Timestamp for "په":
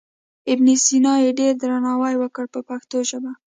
2.53-2.59